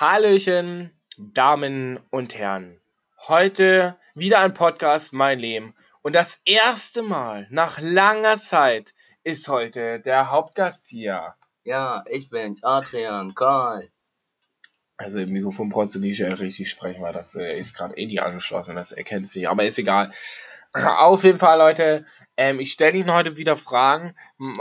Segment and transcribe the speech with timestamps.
[0.00, 2.78] Hallöchen, Damen und Herren.
[3.26, 5.74] Heute wieder ein Podcast Mein Leben.
[6.02, 8.94] Und das erste Mal nach langer Zeit
[9.24, 11.34] ist heute der Hauptgast hier.
[11.64, 13.88] Ja, ich bin Adrian Karl.
[14.98, 18.22] Also im Mikrofon brauchst du nicht richtig sprechen, weil das äh, ist gerade eh nicht
[18.22, 19.48] angeschlossen, das erkennt sie.
[19.48, 20.12] Aber ist egal.
[20.74, 22.04] Auf jeden Fall, Leute,
[22.36, 24.14] ähm, ich stelle Ihnen heute wieder Fragen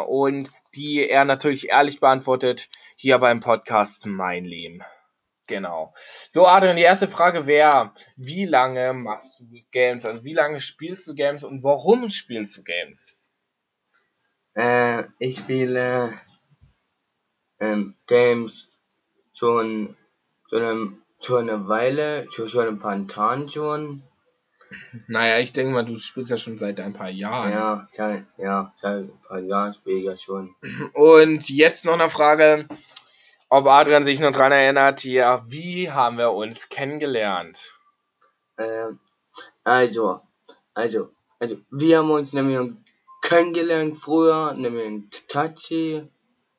[0.08, 4.82] und die er natürlich ehrlich beantwortet hier beim Podcast Mein Leben.
[5.48, 5.94] Genau.
[6.28, 10.06] So, Adrian, die erste Frage wäre, wie lange machst du Games?
[10.06, 13.18] Also wie lange spielst du Games und warum spielst du Games?
[14.54, 16.14] Äh, ich spiele
[17.60, 18.70] ähm, Games
[19.34, 19.96] schon,
[20.50, 24.04] schon, schon eine Weile, schon, schon ein paar Tagen schon.
[25.08, 27.54] Naja, ich denke mal, du spielst ja schon seit ein paar Jahren.
[27.54, 30.54] Ja, seit, ja, seit ein paar Jahren spiele ich ja schon.
[30.94, 32.68] Und jetzt noch eine Frage
[33.50, 37.74] ob Adrian sich noch dran erinnert, ja, wie haben wir uns kennengelernt?
[38.58, 39.00] Ähm,
[39.64, 40.22] also,
[40.74, 42.76] also, also, wir haben uns nämlich
[43.22, 46.08] kennengelernt früher, nämlich in Tachi,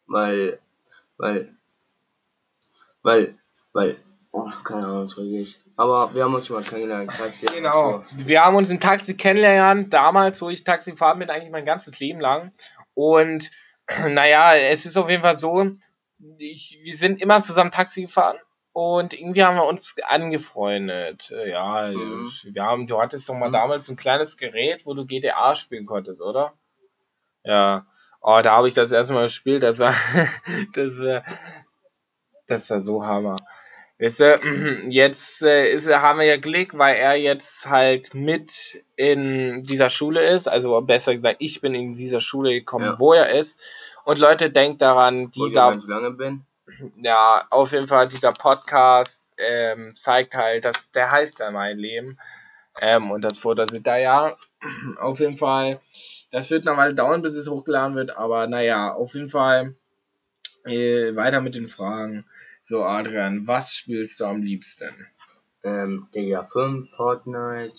[0.07, 0.59] weil,
[1.17, 1.55] weil,
[3.03, 3.35] weil,
[3.73, 3.97] weil,
[4.33, 5.61] oh, keine Ahnung, was ist.
[5.77, 7.11] Aber wir haben uns schon mal kennengelernt.
[7.11, 8.05] Taxi, genau.
[8.13, 11.99] Wir haben uns in Taxi kennengelernt, damals, wo ich Taxi fahren bin, eigentlich mein ganzes
[12.01, 12.53] Leben lang.
[12.95, 13.51] Und,
[14.09, 15.71] naja, es ist auf jeden Fall so,
[16.39, 18.39] ich, wir sind immer zusammen Taxi gefahren
[18.73, 21.31] und irgendwie haben wir uns angefreundet.
[21.31, 22.29] Äh, ja, mhm.
[22.45, 23.55] wir haben, du hattest doch mal mhm.
[23.55, 26.53] damals ein kleines Gerät, wo du GTA spielen konntest, oder?
[27.45, 27.87] Ja.
[28.21, 29.95] Oh, da habe ich das erstmal gespielt, das war,
[30.75, 31.25] das war,
[32.47, 33.37] das war so Hammer.
[34.01, 34.39] Weißt du,
[34.91, 40.25] jetzt äh, ist, haben wir ja Glück, weil er jetzt halt mit in dieser Schule
[40.25, 40.47] ist.
[40.47, 42.99] Also besser gesagt, ich bin in dieser Schule gekommen, ja.
[42.99, 43.61] wo er ist.
[44.09, 45.77] Und Leute, denkt daran, dieser.
[45.77, 46.47] Ich lange bin.
[46.95, 52.19] Ja, auf jeden Fall, dieser Podcast ähm, zeigt halt, dass der heißt ja mein Leben.
[52.81, 54.35] Ähm, und das Foto sieht da ja.
[54.99, 55.79] Auf jeden Fall.
[56.31, 58.17] Das wird noch mal dauern, bis es hochgeladen wird.
[58.17, 59.75] Aber naja, auf jeden Fall.
[60.65, 62.25] Äh, weiter mit den Fragen.
[62.63, 65.07] So, Adrian, was spielst du am liebsten?
[65.65, 67.77] Ähm, GTA 5, Fortnite,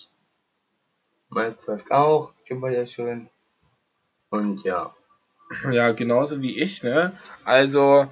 [1.28, 3.28] Minecraft auch, super sehr schön.
[4.30, 4.94] Und ja.
[5.72, 7.12] Ja, genauso wie ich, ne?
[7.44, 8.06] Also,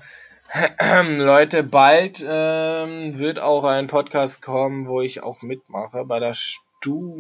[1.19, 7.15] Leute, bald ähm, wird auch ein Podcast kommen, wo ich auch mitmache bei der Stu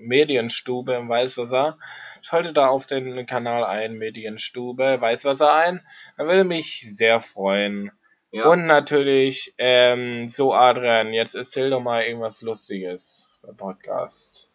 [0.00, 1.78] Medienstube im Weißwasser.
[2.22, 5.80] Schalte da auf den Kanal ein, Medienstube, Weißwasser ein.
[6.16, 7.92] Da würde mich sehr freuen.
[8.30, 8.46] Ja.
[8.46, 14.50] Und natürlich, ähm, so Adrian, jetzt erzähl doch mal irgendwas Lustiges beim Podcast.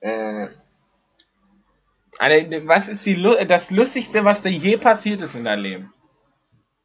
[0.00, 0.48] Äh,
[2.20, 5.94] eine, was ist die, das Lustigste, was dir je passiert ist in deinem Leben?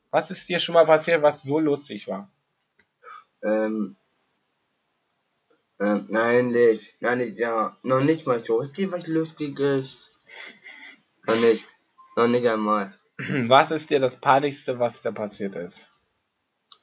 [0.09, 2.29] Was ist dir schon mal passiert, was so lustig war?
[3.43, 3.97] Ähm,
[5.81, 6.95] ähm, nein, nicht.
[7.01, 7.75] Nein, nicht, ja.
[7.83, 10.11] Noch nicht mal so richtig was Lustiges.
[11.27, 11.67] Noch nicht.
[12.15, 12.93] Noch nicht einmal.
[13.17, 15.89] Was ist dir das Peinlichste, was da passiert ist?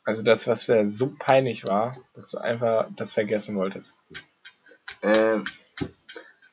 [0.05, 3.95] Also das, was dir so peinlich war, dass du einfach das vergessen wolltest.
[5.03, 5.45] Ähm,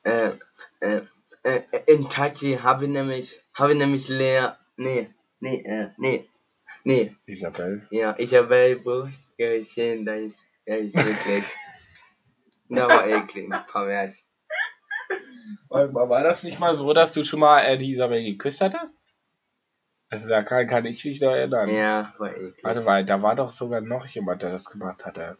[0.04, 0.32] äh,
[0.80, 1.02] äh,
[1.42, 6.28] äh, in Tachi habe ich nämlich, habe ich nämlich leer, nee, nee, äh, nee,
[6.84, 7.14] nee.
[7.26, 7.86] Isabel?
[7.90, 11.54] Ja, Isabel Brust gesehen, da ist, da ist wirklich,
[12.68, 14.24] da war eklig, pervers.
[15.68, 18.78] War das nicht mal so, dass du schon mal äh, die Isabel geküsst hatte?
[20.10, 21.68] Also da kann, kann ich mich noch erinnern.
[21.68, 22.64] Ja, war eklig.
[22.64, 25.38] Warte mal, da war doch sogar noch jemand, der das gemacht hatte.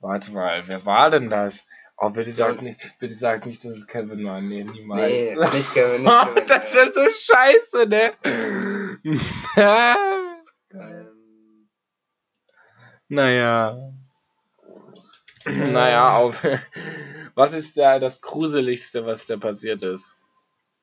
[0.00, 1.64] Warte mal, wer war denn das?
[1.98, 4.40] Oh, bitte sag nicht, bitte sag nicht, dass es Kevin war.
[4.40, 5.00] Nee, niemals.
[5.00, 6.46] Nee, nicht Kevin, nicht Kevin.
[6.46, 8.12] das wäre so scheiße, ne?
[9.56, 10.36] ähm.
[13.08, 13.92] Naja.
[15.44, 16.42] naja, auf.
[17.36, 20.18] Was ist da das Gruseligste, was da passiert ist?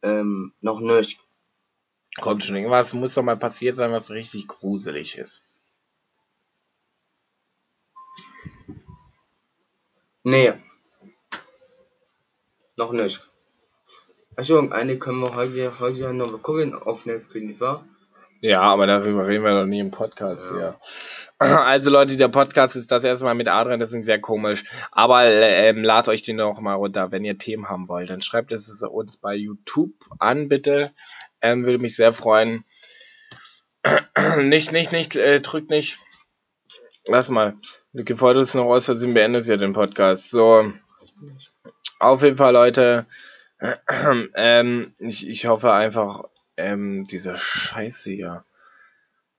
[0.01, 1.19] Ähm, noch nicht.
[2.21, 5.43] Kommt schon, irgendwas muss doch mal passiert sein, was richtig gruselig ist.
[10.23, 10.53] Nee.
[12.77, 13.21] Noch nicht.
[14.35, 17.85] Also, eine können wir heute, heute noch gucken auf Netflix, wahr?
[18.41, 20.75] Ja, aber darüber reden wir doch nie im Podcast ja.
[21.39, 24.65] Also Leute, der Podcast ist das erste Mal mit Adrian, das ist sehr komisch.
[24.91, 28.09] Aber ähm, ladet euch den doch mal runter, wenn ihr Themen haben wollt.
[28.09, 30.91] Dann schreibt es uns bei YouTube an, bitte.
[31.41, 32.65] Ähm, würde mich sehr freuen.
[34.39, 35.99] nicht, nicht, nicht, äh, drückt nicht.
[37.07, 37.55] Lass mal.
[37.93, 38.03] Du
[38.39, 40.31] es noch aus Versehen beendest ja den Podcast.
[40.31, 40.73] So.
[41.99, 43.05] Auf jeden Fall, Leute.
[44.35, 46.25] ähm, ich, ich hoffe einfach,
[46.57, 48.45] ähm, diese Scheiße hier.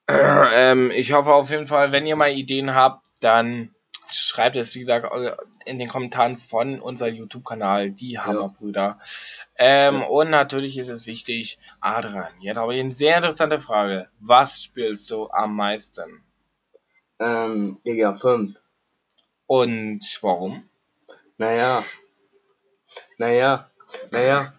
[0.09, 3.75] ähm, ich hoffe auf jeden Fall, wenn ihr mal Ideen habt, dann
[4.11, 5.11] schreibt es, wie gesagt,
[5.65, 9.01] in den Kommentaren von unserem YouTube-Kanal, die Hammerbrüder.
[9.57, 10.07] Ähm, Ja.
[10.07, 14.09] Und natürlich ist es wichtig, Adrian, jetzt habe ich eine sehr interessante Frage.
[14.21, 16.23] Was spielst du am meisten?
[17.19, 18.63] Ähm, Digga, 5.
[19.47, 20.69] Und warum?
[21.39, 21.83] Naja.
[23.19, 23.69] Naja.
[24.11, 24.53] Naja.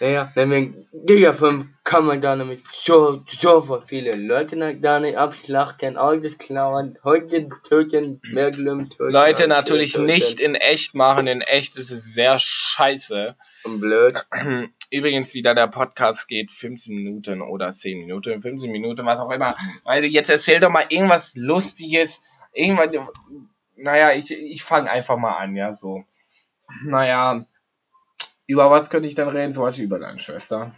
[0.00, 5.98] Naja, nämlich Giga 5 kann man da nämlich so, so viele Leute da nicht abschlachten,
[5.98, 9.12] Autos klauen, heute töten, mehr Glümm töten.
[9.12, 10.06] Leute natürlich töten.
[10.06, 11.26] nicht in echt machen.
[11.26, 13.34] In echt ist es sehr scheiße.
[13.64, 14.24] Und blöd.
[14.90, 19.54] Übrigens wieder der Podcast geht 15 Minuten oder 10 Minuten, 15 Minuten, was auch immer.
[19.84, 22.22] Also jetzt erzähl doch mal irgendwas Lustiges.
[22.54, 23.06] Irgendwann,
[23.76, 26.04] naja, ich, ich fange einfach mal an, ja, so.
[26.84, 27.44] Naja,
[28.50, 29.52] über was könnte ich dann reden?
[29.52, 30.72] Zum Beispiel über deine Schwester.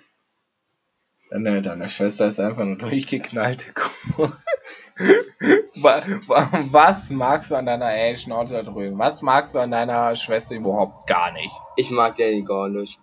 [1.30, 3.72] Deine, deine Schwester ist einfach nur durchgeknallt.
[5.76, 9.70] Wa- wa- was magst du an deiner, ey, Schnauze da drüben, was magst du an
[9.70, 11.54] deiner Schwester überhaupt gar nicht?
[11.76, 13.00] Ich mag ja gar nicht.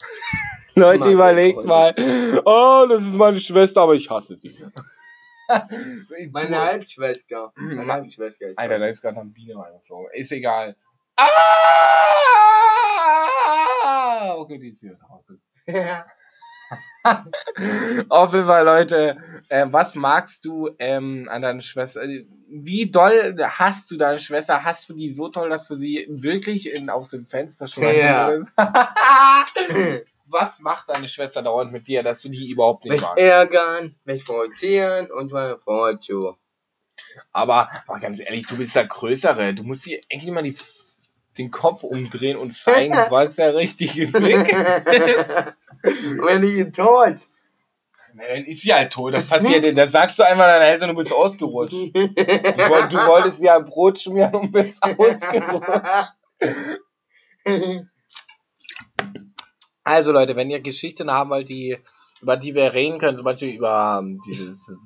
[0.76, 1.92] Leute, überlegt mal.
[2.44, 4.56] Oh, das ist meine Schwester, aber ich hasse sie.
[6.30, 7.52] Meine Halbschwester.
[7.56, 7.74] Mhm.
[7.76, 10.10] Meine Halbschwester ist Alter, da ist gerade eine Biene reingeflogen.
[10.14, 10.76] Ist egal.
[11.16, 11.26] Ah!
[14.60, 15.40] Wieder draußen.
[18.10, 19.16] Auf jeden Fall, Leute,
[19.48, 22.02] äh, was magst du ähm, an deiner Schwester?
[22.48, 24.64] Wie doll hast du deine Schwester?
[24.64, 28.28] Hast du die so toll, dass du sie wirklich in, aus dem Fenster schmeißen Ja.
[28.28, 28.52] würdest?
[30.26, 33.24] was macht deine Schwester dauernd mit dir, dass du die überhaupt nicht mich magst?
[33.24, 36.36] ärgern, mich provozieren und meine Foto.
[37.32, 39.54] Aber, aber ganz ehrlich, du bist der Größere.
[39.54, 40.56] Du musst dir endlich mal die,
[41.38, 45.54] den Kopf umdrehen und zeigen, was der richtige Weg ist.
[46.22, 47.16] Wenn ich ihn tot.
[48.14, 49.14] Na, dann ist sie halt tot.
[49.14, 49.76] Das passiert.
[49.78, 51.72] Da sagst du einmal deiner Eltern, du bist ausgerutscht.
[51.74, 56.14] Du, woll- du wolltest ja ein Brot schmieren und bist ausgerutscht.
[59.84, 61.78] Also Leute, wenn ihr Geschichten haben wollt, die,
[62.20, 64.76] über die wir reden können, zum Beispiel über ähm, dieses,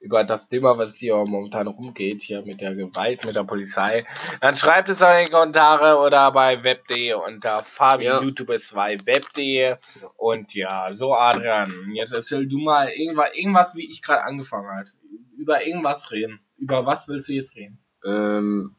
[0.00, 4.04] über das Thema, was hier momentan rumgeht, hier mit der Gewalt, mit der Polizei,
[4.40, 8.20] dann schreibt es in die Kommentare oder bei web.de unter Fabi Ja.
[8.22, 9.76] YouTube ist 2 web.de
[10.16, 14.94] und ja, so Adrian, jetzt erzähl du mal irgendwas, irgendwas wie ich gerade angefangen hat.
[15.36, 16.40] Über irgendwas reden.
[16.56, 17.78] Über was willst du jetzt reden?
[18.04, 18.74] ähm,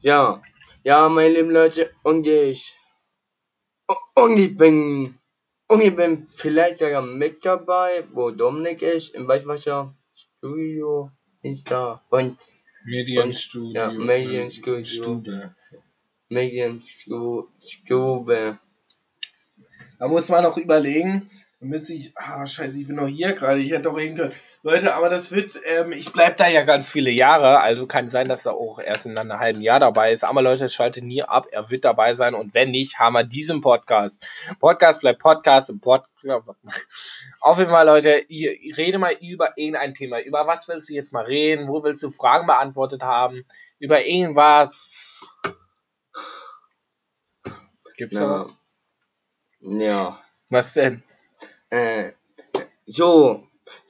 [0.00, 0.40] ja.
[0.82, 2.78] Ja, meine lieben Leute, und ich.
[4.14, 5.19] Und ich bin.
[5.70, 11.12] Und ich bin vielleicht sogar mit dabei, wo Dominik ist, im Weißwasser Studio
[11.42, 12.02] ist da.
[12.10, 12.36] Und
[12.84, 13.72] Medienstudio.
[13.72, 14.84] Ja, Medienstudio.
[14.84, 15.54] Stube.
[16.28, 18.58] Medienstube.
[20.00, 21.30] Da muss man noch überlegen.
[21.60, 22.14] Müsste ich.
[22.16, 23.60] Ah, scheiße, ich bin noch hier gerade.
[23.60, 24.32] Ich hätte doch reden können.
[24.62, 25.58] Leute, aber das wird.
[25.64, 27.60] Ähm, ich bleib da ja ganz viele Jahre.
[27.60, 30.22] Also kann sein, dass er auch erst in einem halben Jahr dabei ist.
[30.22, 31.46] Aber Leute, schaltet nie ab.
[31.50, 32.34] Er wird dabei sein.
[32.34, 34.22] Und wenn nicht, haben wir diesen Podcast.
[34.58, 36.44] Podcast bleibt Podcast und Podcast.
[37.40, 40.20] Auf jeden Fall, Leute, ihr, ihr rede mal über irgendein Thema.
[40.20, 41.66] Über was willst du jetzt mal reden?
[41.68, 43.46] Wo willst du Fragen beantwortet haben?
[43.78, 45.26] Über irgendwas.
[47.96, 48.30] Gibt's da Ja.
[48.30, 48.52] was?
[49.60, 50.20] Ja.
[50.50, 51.02] Was denn?
[51.70, 52.12] Äh,
[52.84, 53.46] so,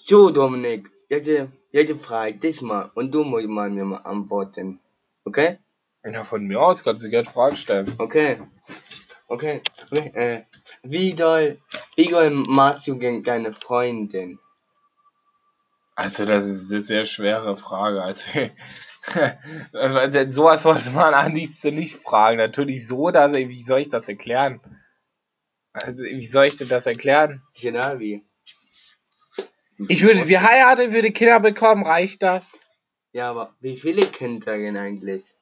[0.06, 1.30] so Dominik, jetzt,
[1.72, 4.80] jetzt frage ich dich mal und du musst mal mir mal antworten.
[5.24, 5.58] Okay?
[6.04, 7.92] Ja, von mir aus kannst du gerne Fragen stellen.
[7.98, 8.38] Okay.
[9.28, 9.60] Okay.
[9.90, 10.10] okay.
[10.14, 10.42] Äh,
[10.82, 11.58] wie doll,
[11.96, 14.38] wie doll magst du denn deine Freundin?
[15.94, 18.02] Also, das ist eine sehr schwere Frage.
[18.02, 18.24] Also,
[20.08, 22.38] denn sowas sollte man an liebsten nicht fragen.
[22.38, 24.60] Natürlich so, dass, wie soll ich das erklären?
[25.72, 27.42] Also, wie soll ich denn das erklären?
[27.60, 28.24] Genau wie.
[29.88, 32.58] Ich würde sie heiraten, würde Kinder bekommen, reicht das?
[33.12, 35.34] Ja, aber wie viele Kinder denn eigentlich?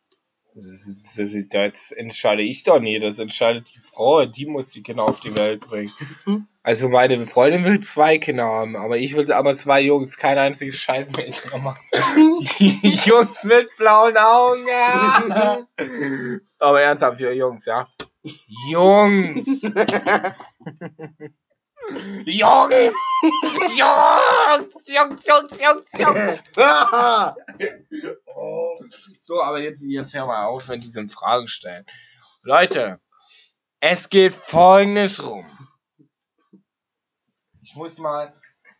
[0.54, 5.04] Das, das, das entscheide ich doch nie, das entscheidet die Frau, die muss die Kinder
[5.04, 5.92] auf die Welt bringen.
[6.68, 10.76] Also meine Freundin will zwei Kinder haben, aber ich will aber zwei Jungs, kein einziges
[10.76, 11.80] Scheißmädchen machen.
[12.58, 15.66] Die Jungs mit blauen Augen, ja.
[16.58, 17.88] Aber ernsthaft, für Jungs, ja.
[18.70, 19.62] Jungs!
[22.24, 22.94] Jungs!
[23.76, 24.88] Jungs!
[24.88, 26.42] Jungs, Jungs, Jungs, Jungs!
[29.20, 31.84] So, aber jetzt, jetzt hör mal auf mit diesen Fragen stellen.
[32.42, 33.00] Leute,
[33.80, 35.46] es geht folgendes rum.
[37.62, 38.32] Ich muss mal,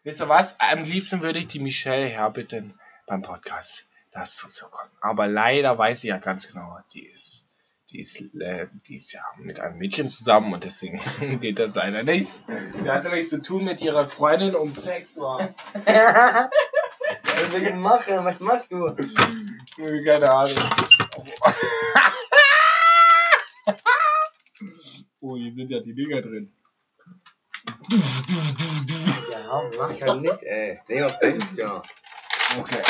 [0.03, 0.61] wisst ihr was?
[0.61, 4.91] Am liebsten würde ich die Michelle herbitten beim Podcast dazu zu kommen.
[5.01, 7.48] Aber leider weiß sie ja ganz genau, die ist,
[7.91, 11.01] die ist, äh, die ist ja mit einem Mädchen zusammen und deswegen
[11.41, 12.31] geht das leider nicht.
[12.73, 15.55] Sie hatte nichts zu tun mit ihrer Freundin, um Sex zu haben.
[17.25, 18.25] Was will ich machen?
[18.25, 18.95] Was machst du?
[20.05, 20.51] Keine Ahnung.
[25.21, 26.53] oh, hier sind ja die Dinger drin.
[29.31, 30.81] Ja, mach halt nicht, ey.
[30.89, 31.83] Nee, auf Benchka.
[32.59, 32.83] Okay.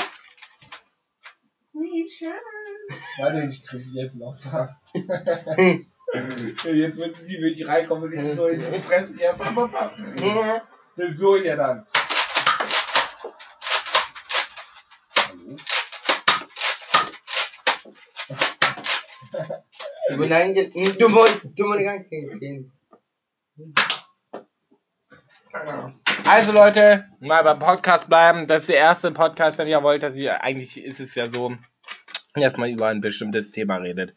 [3.19, 4.75] Warte, ich drücke jetzt noch mal.
[6.65, 9.23] Jetzt müssen die wirklich reinkommen und ich so in die Fresse.
[9.23, 9.91] Ja, pam, pam, pam.
[11.17, 11.87] So ja dann.
[15.29, 15.57] Hallo?
[20.11, 22.73] Du nein, du musst, du musst gar nicht gehen.
[26.25, 28.47] Also Leute, mal beim Podcast bleiben.
[28.47, 31.53] Das ist der erste Podcast, wenn ihr wollt, dass ihr eigentlich ist es ja so,
[32.35, 34.15] erstmal über ein bestimmtes Thema redet.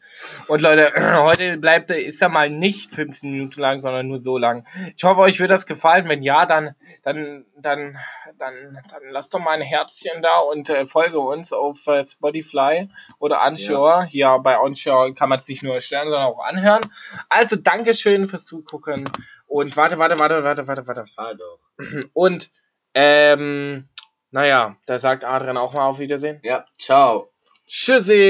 [0.48, 0.92] Und Leute,
[1.22, 4.66] heute bleibt ist ja mal nicht 15 Minuten lang, sondern nur so lang.
[4.96, 6.08] Ich hoffe, euch wird das gefallen.
[6.08, 7.98] Wenn ja, dann dann dann
[8.38, 12.88] dann, dann lasst doch mal ein Herzchen da und äh, folge uns auf äh, Spotify
[13.18, 14.08] oder Onshore.
[14.10, 14.32] Ja.
[14.32, 16.82] ja, bei Onshore kann man es nicht nur erstellen, sondern auch anhören.
[17.28, 19.04] Also Dankeschön fürs Zugucken
[19.46, 21.06] und warte, warte, warte, warte, warte, warte.
[21.06, 21.58] Fahr doch.
[22.12, 22.50] Und
[22.94, 23.88] ähm
[24.30, 26.40] naja, da sagt Adrian auch mal auf Wiedersehen.
[26.42, 27.31] Ja, ciao.
[27.68, 28.22] Shazam